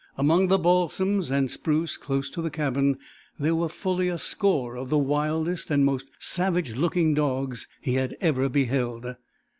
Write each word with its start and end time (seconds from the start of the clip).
Among 0.17 0.47
the 0.47 0.57
balsams 0.57 1.29
and 1.29 1.51
spruce 1.51 1.95
close 1.95 2.31
to 2.31 2.41
the 2.41 2.49
cabin 2.49 2.97
there 3.37 3.53
were 3.53 3.69
fully 3.69 4.07
a 4.09 4.17
score 4.17 4.75
of 4.75 4.89
the 4.89 4.97
wildest 4.97 5.69
and 5.69 5.85
most 5.85 6.09
savage 6.17 6.75
looking 6.75 7.13
dogs 7.13 7.67
he 7.81 7.93
had 7.93 8.17
ever 8.19 8.49
beheld. 8.49 9.05